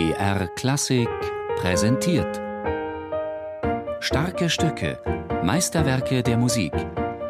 BR 0.00 0.46
Klassik 0.56 1.10
präsentiert. 1.56 2.40
Starke 4.00 4.48
Stücke, 4.48 4.98
Meisterwerke 5.44 6.22
der 6.22 6.38
Musik. 6.38 6.72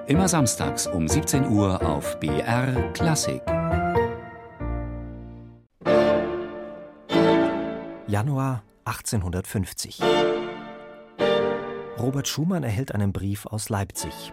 Immer 0.06 0.28
samstags 0.28 0.86
um 0.86 1.08
17 1.08 1.48
Uhr 1.48 1.84
auf 1.84 2.20
BR 2.20 2.92
Klassik. 2.92 3.42
Januar 8.06 8.62
1850. 8.84 9.98
Robert 11.98 12.28
Schumann 12.28 12.62
erhält 12.62 12.94
einen 12.94 13.12
Brief 13.12 13.46
aus 13.46 13.68
Leipzig. 13.68 14.32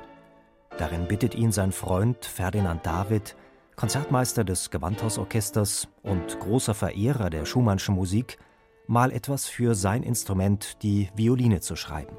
Darin 0.78 1.08
bittet 1.08 1.34
ihn 1.34 1.52
sein 1.52 1.72
Freund 1.72 2.24
Ferdinand 2.24 2.86
David, 2.86 3.36
Konzertmeister 3.78 4.44
des 4.44 4.72
Gewandhausorchesters 4.72 5.88
und 6.02 6.40
großer 6.40 6.74
Verehrer 6.74 7.30
der 7.30 7.46
Schumannschen 7.46 7.94
Musik, 7.94 8.40
mal 8.88 9.12
etwas 9.12 9.46
für 9.46 9.76
sein 9.76 10.02
Instrument, 10.02 10.82
die 10.82 11.10
Violine, 11.16 11.60
zu 11.60 11.76
schreiben. 11.76 12.18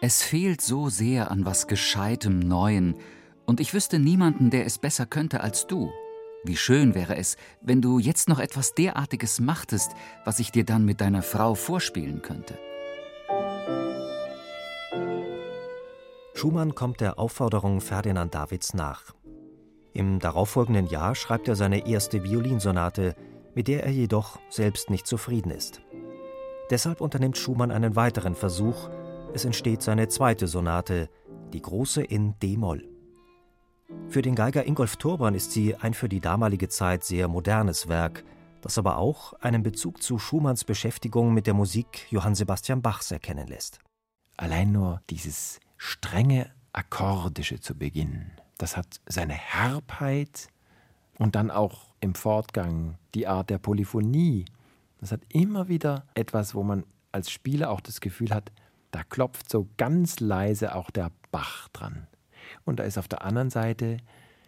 Es 0.00 0.22
fehlt 0.22 0.60
so 0.60 0.88
sehr 0.88 1.32
an 1.32 1.44
was 1.44 1.66
Gescheitem 1.66 2.38
Neuen, 2.38 2.94
und 3.46 3.58
ich 3.58 3.74
wüsste 3.74 3.98
niemanden, 3.98 4.50
der 4.50 4.64
es 4.64 4.78
besser 4.78 5.06
könnte 5.06 5.40
als 5.40 5.66
du. 5.66 5.90
Wie 6.44 6.56
schön 6.58 6.94
wäre 6.94 7.16
es, 7.16 7.36
wenn 7.62 7.80
du 7.80 7.98
jetzt 7.98 8.28
noch 8.28 8.38
etwas 8.38 8.74
derartiges 8.74 9.40
machtest, 9.40 9.92
was 10.26 10.38
ich 10.38 10.52
dir 10.52 10.64
dann 10.64 10.84
mit 10.84 11.00
deiner 11.00 11.22
Frau 11.22 11.54
vorspielen 11.54 12.20
könnte. 12.20 12.58
Schumann 16.34 16.74
kommt 16.74 17.00
der 17.00 17.18
Aufforderung 17.18 17.80
Ferdinand 17.80 18.34
Davids 18.34 18.74
nach. 18.74 19.14
Im 19.94 20.18
darauffolgenden 20.18 20.86
Jahr 20.86 21.14
schreibt 21.14 21.48
er 21.48 21.56
seine 21.56 21.86
erste 21.86 22.22
Violinsonate, 22.24 23.14
mit 23.54 23.66
der 23.68 23.84
er 23.84 23.92
jedoch 23.92 24.38
selbst 24.50 24.90
nicht 24.90 25.06
zufrieden 25.06 25.50
ist. 25.50 25.80
Deshalb 26.68 27.00
unternimmt 27.00 27.38
Schumann 27.38 27.70
einen 27.70 27.96
weiteren 27.96 28.34
Versuch. 28.34 28.90
Es 29.32 29.46
entsteht 29.46 29.80
seine 29.80 30.08
zweite 30.08 30.46
Sonate, 30.46 31.08
die 31.54 31.62
große 31.62 32.02
in 32.02 32.38
D-Moll. 32.40 32.93
Für 34.14 34.22
den 34.22 34.36
Geiger 34.36 34.64
Ingolf 34.64 34.94
Turban 34.94 35.34
ist 35.34 35.50
sie 35.50 35.74
ein 35.74 35.92
für 35.92 36.08
die 36.08 36.20
damalige 36.20 36.68
Zeit 36.68 37.02
sehr 37.02 37.26
modernes 37.26 37.88
Werk, 37.88 38.22
das 38.60 38.78
aber 38.78 38.96
auch 38.96 39.32
einen 39.40 39.64
Bezug 39.64 40.04
zu 40.04 40.20
Schumanns 40.20 40.62
Beschäftigung 40.62 41.34
mit 41.34 41.48
der 41.48 41.54
Musik 41.54 42.06
Johann 42.10 42.36
Sebastian 42.36 42.80
Bachs 42.80 43.10
erkennen 43.10 43.48
lässt. 43.48 43.80
Allein 44.36 44.70
nur 44.70 45.02
dieses 45.10 45.58
strenge 45.78 46.52
Akkordische 46.72 47.58
zu 47.58 47.74
Beginn, 47.74 48.30
das 48.56 48.76
hat 48.76 49.00
seine 49.06 49.34
Herbheit 49.34 50.46
und 51.18 51.34
dann 51.34 51.50
auch 51.50 51.92
im 51.98 52.14
Fortgang 52.14 52.98
die 53.16 53.26
Art 53.26 53.50
der 53.50 53.58
Polyphonie. 53.58 54.44
Das 55.00 55.10
hat 55.10 55.22
immer 55.28 55.66
wieder 55.66 56.06
etwas, 56.14 56.54
wo 56.54 56.62
man 56.62 56.84
als 57.10 57.32
Spieler 57.32 57.68
auch 57.68 57.80
das 57.80 58.00
Gefühl 58.00 58.30
hat, 58.30 58.52
da 58.92 59.02
klopft 59.02 59.50
so 59.50 59.66
ganz 59.76 60.20
leise 60.20 60.76
auch 60.76 60.92
der 60.92 61.10
Bach 61.32 61.66
dran. 61.72 62.06
Und 62.64 62.78
da 62.78 62.84
ist 62.84 62.98
auf 62.98 63.08
der 63.08 63.22
anderen 63.22 63.50
Seite 63.50 63.98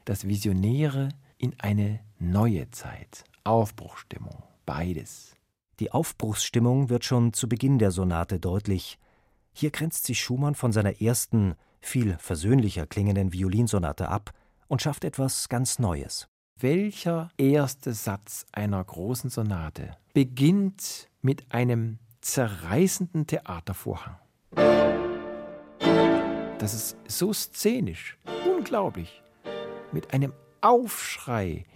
das 0.04 0.26
Visionäre 0.26 1.10
in 1.38 1.54
eine 1.58 2.00
neue 2.18 2.70
Zeit, 2.70 3.24
Aufbruchsstimmung, 3.44 4.42
beides. 4.64 5.34
Die 5.80 5.92
Aufbruchsstimmung 5.92 6.88
wird 6.88 7.04
schon 7.04 7.32
zu 7.32 7.48
Beginn 7.48 7.78
der 7.78 7.90
Sonate 7.90 8.40
deutlich. 8.40 8.98
Hier 9.52 9.70
grenzt 9.70 10.06
sich 10.06 10.20
Schumann 10.20 10.54
von 10.54 10.72
seiner 10.72 11.02
ersten, 11.02 11.54
viel 11.80 12.16
versöhnlicher 12.18 12.86
klingenden 12.86 13.32
Violinsonate 13.32 14.08
ab 14.08 14.32
und 14.68 14.82
schafft 14.82 15.04
etwas 15.04 15.48
ganz 15.48 15.78
Neues. 15.78 16.28
Welcher 16.58 17.28
erste 17.36 17.92
Satz 17.92 18.46
einer 18.52 18.82
großen 18.82 19.28
Sonate 19.28 19.96
beginnt 20.14 21.10
mit 21.20 21.52
einem 21.52 21.98
zerreißenden 22.22 23.26
Theatervorhang? 23.26 24.16
Das 26.58 26.72
ist 26.72 26.96
so 27.06 27.34
szenisch, 27.34 28.18
unglaublich. 28.46 29.22
Mit 29.92 30.14
einem 30.14 30.32
Aufschrei. 30.62 31.66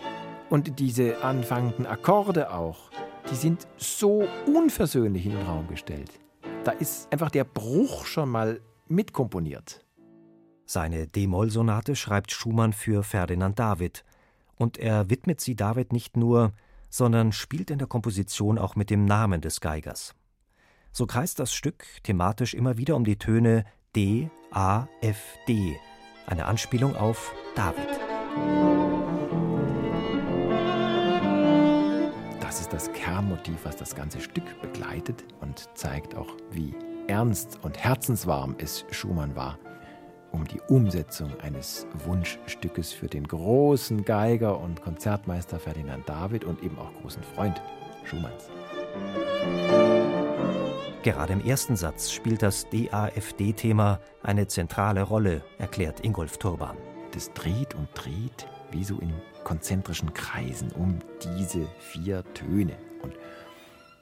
Und 0.48 0.78
diese 0.80 1.22
anfangenden 1.22 1.86
Akkorde 1.86 2.52
auch, 2.52 2.90
die 3.30 3.34
sind 3.34 3.68
so 3.76 4.26
unversöhnlich 4.46 5.26
in 5.26 5.32
den 5.32 5.46
Raum 5.46 5.68
gestellt. 5.68 6.10
Da 6.64 6.72
ist 6.72 7.12
einfach 7.12 7.30
der 7.30 7.44
Bruch 7.44 8.06
schon 8.06 8.30
mal 8.30 8.60
mitkomponiert. 8.88 9.84
Seine 10.64 11.06
D-Moll-Sonate 11.06 11.94
schreibt 11.94 12.32
Schumann 12.32 12.72
für 12.72 13.02
Ferdinand 13.02 13.58
David. 13.58 14.04
Und 14.56 14.78
er 14.78 15.10
widmet 15.10 15.40
sie 15.40 15.56
David 15.56 15.92
nicht 15.92 16.16
nur, 16.16 16.52
sondern 16.88 17.32
spielt 17.32 17.70
in 17.70 17.78
der 17.78 17.86
Komposition 17.86 18.58
auch 18.58 18.76
mit 18.76 18.88
dem 18.88 19.04
Namen 19.04 19.42
des 19.42 19.60
Geigers. 19.60 20.14
So 20.90 21.06
kreist 21.06 21.38
das 21.38 21.52
Stück 21.52 21.84
thematisch 22.02 22.54
immer 22.54 22.78
wieder 22.78 22.96
um 22.96 23.04
die 23.04 23.18
Töne 23.18 23.64
D, 23.94 24.30
A, 24.52 24.88
F, 25.00 25.38
D, 25.46 25.78
eine 26.26 26.46
Anspielung 26.46 26.96
auf 26.96 27.32
David. 27.54 27.88
Das 32.40 32.60
ist 32.60 32.72
das 32.72 32.92
Kernmotiv, 32.92 33.58
was 33.62 33.76
das 33.76 33.94
ganze 33.94 34.20
Stück 34.20 34.60
begleitet 34.60 35.24
und 35.40 35.68
zeigt 35.74 36.16
auch, 36.16 36.34
wie 36.50 36.74
ernst 37.06 37.60
und 37.62 37.78
herzenswarm 37.78 38.56
es 38.58 38.84
Schumann 38.90 39.36
war, 39.36 39.56
um 40.32 40.44
die 40.44 40.60
Umsetzung 40.66 41.38
eines 41.40 41.86
Wunschstückes 42.04 42.92
für 42.92 43.06
den 43.06 43.28
großen 43.28 44.04
Geiger 44.04 44.58
und 44.58 44.82
Konzertmeister 44.82 45.60
Ferdinand 45.60 46.08
David 46.08 46.44
und 46.44 46.60
eben 46.64 46.76
auch 46.76 46.92
großen 47.00 47.22
Freund 47.22 47.62
Schumanns. 48.04 48.50
Gerade 51.02 51.32
im 51.32 51.42
ersten 51.42 51.76
Satz 51.76 52.10
spielt 52.10 52.42
das 52.42 52.66
DAFD-Thema 52.68 54.00
eine 54.22 54.48
zentrale 54.48 55.02
Rolle, 55.02 55.42
erklärt 55.56 56.04
Ingolf 56.04 56.36
Turban. 56.36 56.76
Das 57.12 57.32
dreht 57.32 57.74
und 57.74 57.88
dreht 57.94 58.46
wie 58.70 58.84
so 58.84 58.98
in 58.98 59.14
konzentrischen 59.42 60.12
Kreisen 60.12 60.70
um 60.72 60.98
diese 61.38 61.66
vier 61.78 62.22
Töne 62.34 62.76
und 63.02 63.14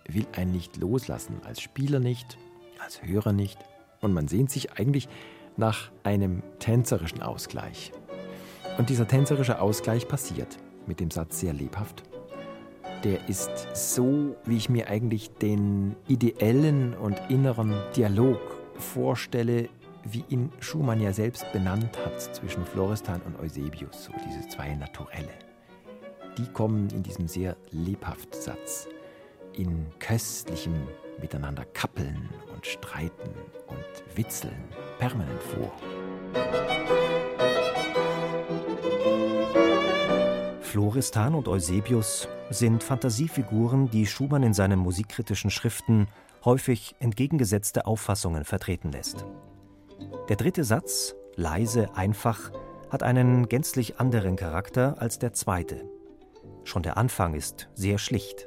will 0.09 0.27
einen 0.35 0.51
nicht 0.51 0.77
loslassen, 0.77 1.41
als 1.45 1.61
Spieler 1.61 2.01
nicht, 2.01 2.37
als 2.83 3.01
Hörer 3.01 3.33
nicht. 3.33 3.61
Und 4.01 4.13
man 4.13 4.27
sehnt 4.27 4.51
sich 4.51 4.73
eigentlich 4.73 5.09
nach 5.57 5.93
einem 6.03 6.43
tänzerischen 6.59 7.23
Ausgleich. 7.23 7.93
Und 8.77 8.91
dieser 8.91 9.07
tänzerische 9.07 9.61
Ausgleich 9.61 10.09
passiert 10.09 10.59
mit 10.89 10.99
dem 10.99 11.13
Satz 11.13 11.39
sehr 11.39 11.53
lebhaft 11.53 12.03
der 13.05 13.29
ist 13.29 13.51
so, 13.75 14.37
wie 14.45 14.57
ich 14.57 14.69
mir 14.69 14.89
eigentlich 14.89 15.31
den 15.31 15.97
ideellen 16.09 16.95
und 16.95 17.21
inneren 17.29 17.75
Dialog 17.97 18.41
vorstelle, 18.77 19.69
wie 20.05 20.25
ihn 20.29 20.51
Schumann 20.61 21.01
ja 21.01 21.13
selbst 21.13 21.51
benannt 21.53 21.97
hat 22.05 22.21
zwischen 22.21 22.65
Florestan 22.65 23.21
und 23.23 23.39
Eusebius, 23.41 24.05
so 24.05 24.13
diese 24.27 24.49
zwei 24.49 24.75
Naturelle. 24.75 25.33
Die 26.39 26.47
kommen 26.47 26.89
in 26.91 27.03
diesem 27.03 27.29
sehr 27.29 27.57
lebhaften 27.71 28.41
Satz 28.41 28.89
in 29.55 29.87
köstlichem 29.99 30.75
Miteinander 31.21 31.65
kappeln 31.65 32.29
und 32.55 32.65
streiten 32.65 33.31
und 33.67 34.17
witzeln 34.17 34.65
permanent 34.99 35.43
vor. 35.43 35.73
Florestan 40.69 41.35
und 41.35 41.49
Eusebius 41.49 42.29
sind 42.51 42.83
Fantasiefiguren, 42.83 43.89
die 43.91 44.07
Schumann 44.07 44.43
in 44.43 44.53
seinen 44.53 44.79
musikkritischen 44.79 45.51
Schriften 45.51 46.09
häufig 46.45 46.95
entgegengesetzte 47.01 47.87
Auffassungen 47.87 48.45
vertreten 48.45 48.93
lässt. 48.93 49.25
Der 50.29 50.37
dritte 50.37 50.65
Satz, 50.65 51.15
leise, 51.37 51.97
einfach, 51.97 52.53
hat 52.91 53.03
einen 53.03 53.49
gänzlich 53.49 53.99
anderen 53.99 54.37
Charakter 54.37 55.01
als 55.01 55.19
der 55.19 55.33
zweite. 55.33 55.89
Schon 56.65 56.83
der 56.83 56.99
Anfang 56.99 57.33
ist 57.33 57.71
sehr 57.73 57.97
schlicht. 57.97 58.47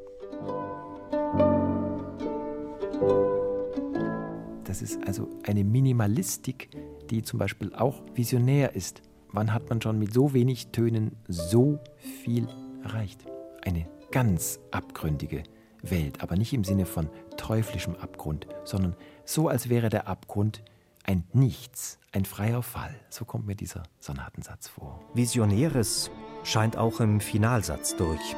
Das 4.66 4.84
ist 4.84 5.00
also 5.08 5.28
eine 5.48 5.64
Minimalistik, 5.64 6.70
die 7.10 7.24
zum 7.24 7.40
Beispiel 7.40 7.74
auch 7.74 8.04
visionär 8.14 8.76
ist. 8.76 9.02
Wann 9.34 9.54
hat 9.54 9.70
man 9.70 9.82
schon 9.82 9.98
mit 9.98 10.14
so 10.14 10.34
wenig 10.34 10.68
Tönen 10.68 11.16
so 11.28 11.80
viel 12.24 12.48
erreicht? 12.84 13.26
Eine 13.62 13.86
ganz 14.12 14.60
abgründige 14.72 15.44
Welt, 15.82 16.22
aber 16.22 16.36
nicht 16.36 16.54
im 16.54 16.66
Sinne 16.66 16.86
von 16.86 17.10
teuflischem 17.38 17.96
Abgrund, 17.96 18.46
sondern 18.66 18.96
so, 19.24 19.48
als 19.48 19.70
wäre 19.70 19.90
der 19.90 20.08
Abgrund 20.08 20.62
ein 21.04 21.24
Nichts, 21.32 21.98
ein 22.12 22.26
freier 22.26 22.62
Fall. 22.62 22.94
So 23.10 23.24
kommt 23.24 23.48
mir 23.48 23.56
dieser 23.56 23.84
Sonatensatz 24.00 24.68
vor. 24.68 25.00
Visionäres 25.14 26.12
scheint 26.44 26.78
auch 26.78 27.00
im 27.00 27.22
Finalsatz 27.22 27.96
durch. 27.96 28.36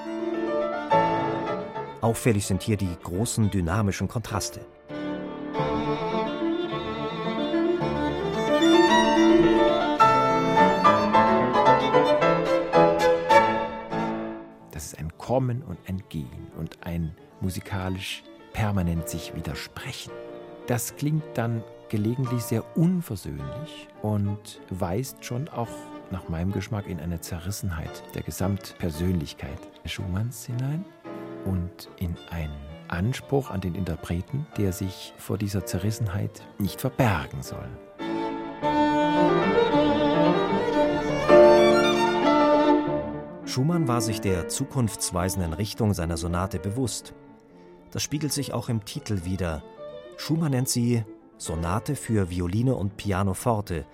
Auffällig 2.02 2.46
sind 2.46 2.62
hier 2.62 2.78
die 2.78 2.96
großen 3.02 3.50
dynamischen 3.50 4.08
Kontraste. 4.08 4.64
Kommen 15.24 15.64
und 15.64 15.78
ein 15.88 16.04
Gehen 16.10 16.52
und 16.60 16.80
ein 16.86 17.16
musikalisch 17.40 18.24
permanent 18.52 19.08
sich 19.08 19.34
widersprechen. 19.34 20.12
Das 20.68 20.98
klingt 20.98 21.24
dann 21.36 21.64
gelegentlich 21.88 22.44
sehr 22.44 22.76
unversöhnlich 22.76 23.88
und 24.02 24.60
weist 24.70 25.24
schon 25.24 25.48
auch 25.48 25.70
nach 26.12 26.28
meinem 26.28 26.52
Geschmack 26.52 26.88
in 26.88 27.00
eine 27.00 27.22
Zerrissenheit 27.22 28.04
der 28.16 28.24
Gesamtpersönlichkeit 28.24 29.60
Schumanns 29.86 30.46
hinein 30.46 30.84
und 31.46 31.90
in 32.00 32.18
einen 32.30 32.60
Anspruch 32.90 33.50
an 33.50 33.62
den 33.62 33.76
Interpreten, 33.76 34.46
der 34.58 34.74
sich 34.74 35.14
vor 35.18 35.38
dieser 35.38 35.66
Zerrissenheit 35.66 36.42
nicht 36.60 36.82
verbergen 36.82 37.44
soll. 37.44 37.70
Schumann 43.54 43.88
war 43.88 44.02
sich 44.02 44.20
der 44.20 44.48
zukunftsweisenden 44.48 45.54
Richtung 45.54 45.94
seiner 45.94 46.18
Sonate 46.18 46.58
bewusst. 46.58 47.14
Das 47.92 48.02
spiegelt 48.02 48.34
sich 48.34 48.52
auch 48.52 48.68
im 48.68 48.84
Titel 48.84 49.26
wider. 49.26 49.62
Schumann 50.18 50.50
nennt 50.50 50.70
sie 50.70 51.06
Sonate 51.38 51.96
für 51.96 52.32
Violine 52.32 52.74
und 52.74 52.98
Pianoforte, 52.98 53.86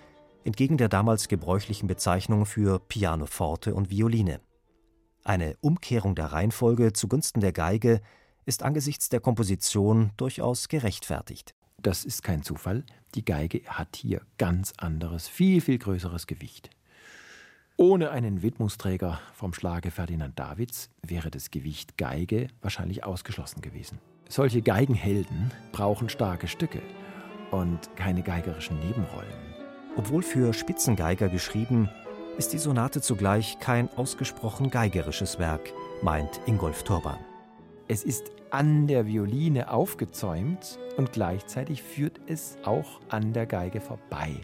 entgegen 0.46 0.78
der 0.78 0.88
damals 0.88 1.28
gebräuchlichen 1.28 1.90
Bezeichnung 1.90 2.46
für 2.46 2.80
Pianoforte 2.80 3.76
und 3.76 3.90
Violine. 3.90 4.40
Eine 5.26 5.58
Umkehrung 5.60 6.16
der 6.16 6.28
Reihenfolge 6.28 6.94
zugunsten 6.94 7.42
der 7.42 7.52
Geige 7.52 8.00
ist 8.46 8.64
angesichts 8.64 9.10
der 9.10 9.20
Komposition 9.20 10.12
durchaus 10.16 10.70
gerechtfertigt. 10.70 11.54
Das 11.82 12.06
ist 12.06 12.24
kein 12.24 12.44
Zufall. 12.44 12.86
Die 13.14 13.26
Geige 13.26 13.62
hat 13.66 13.98
hier 13.98 14.22
ganz 14.38 14.72
anderes, 14.78 15.28
viel, 15.28 15.60
viel 15.60 15.80
größeres 15.80 16.28
Gewicht. 16.28 16.70
Ohne 17.82 18.12
einen 18.12 18.42
Widmungsträger 18.42 19.22
vom 19.34 19.54
Schlage 19.54 19.90
Ferdinand 19.90 20.38
Davids 20.38 20.90
wäre 21.02 21.32
das 21.32 21.50
Gewicht 21.50 21.98
Geige 21.98 22.48
wahrscheinlich 22.60 23.06
ausgeschlossen 23.06 23.62
gewesen. 23.62 24.00
Solche 24.28 24.62
Geigenhelden 24.62 25.54
brauchen 25.72 26.10
starke 26.10 26.50
Stücke 26.50 26.82
und 27.52 27.80
keine 27.96 28.22
geigerischen 28.22 28.78
Nebenrollen. 28.80 29.32
Obwohl 29.96 30.24
für 30.24 30.52
Spitzengeiger 30.52 31.30
geschrieben, 31.30 31.88
ist 32.38 32.52
die 32.52 32.58
Sonate 32.58 33.00
zugleich 33.00 33.60
kein 33.62 33.88
ausgesprochen 33.96 34.72
geigerisches 34.72 35.40
Werk, 35.40 35.72
meint 36.02 36.42
Ingolf 36.48 36.84
Turban. 36.84 37.20
Es 37.88 38.04
ist 38.04 38.30
an 38.50 38.88
der 38.88 39.08
Violine 39.08 39.72
aufgezäumt 39.72 40.78
und 40.98 41.14
gleichzeitig 41.14 41.82
führt 41.82 42.20
es 42.28 42.58
auch 42.66 43.00
an 43.08 43.32
der 43.32 43.46
Geige 43.46 43.80
vorbei. 43.80 44.36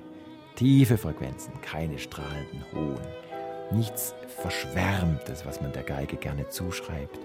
Tiefe 0.56 0.98
Frequenzen, 0.98 1.52
keine 1.60 2.00
strahlenden 2.00 2.64
hohen. 2.74 3.25
Nichts 3.71 4.13
Verschwärmtes, 4.27 5.45
was 5.45 5.62
man 5.62 5.71
der 5.73 5.83
Geige 5.83 6.17
gerne 6.17 6.47
zuschreibt. 6.50 7.19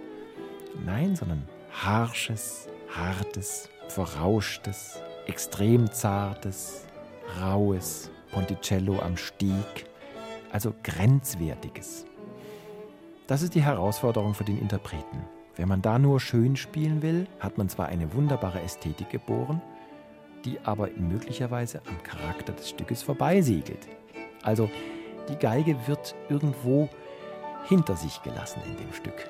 Nein, 0.84 1.16
sondern 1.16 1.46
harsches, 1.70 2.68
hartes, 2.88 3.68
verrauschtes, 3.88 5.02
extrem 5.26 5.90
zartes, 5.92 6.86
raues 7.40 8.10
Ponticello 8.32 9.00
am 9.00 9.16
Stieg, 9.16 9.86
also 10.52 10.72
grenzwertiges. 10.82 12.06
Das 13.26 13.42
ist 13.42 13.54
die 13.54 13.62
Herausforderung 13.62 14.34
für 14.34 14.44
den 14.44 14.58
Interpreten. 14.58 15.24
Wenn 15.56 15.68
man 15.68 15.82
da 15.82 15.98
nur 15.98 16.20
schön 16.20 16.56
spielen 16.56 17.02
will, 17.02 17.26
hat 17.38 17.58
man 17.58 17.68
zwar 17.68 17.86
eine 17.86 18.12
wunderbare 18.14 18.60
Ästhetik 18.60 19.10
geboren, 19.10 19.60
die 20.44 20.58
aber 20.64 20.88
möglicherweise 20.96 21.82
am 21.86 22.02
Charakter 22.02 22.52
des 22.52 22.70
Stückes 22.70 23.02
vorbeisegelt. 23.02 23.86
Also 24.42 24.70
die 25.30 25.36
Geige 25.36 25.76
wird 25.86 26.14
irgendwo 26.28 26.88
hinter 27.68 27.96
sich 27.96 28.22
gelassen 28.22 28.62
in 28.66 28.76
dem 28.76 28.92
Stück. 28.92 29.28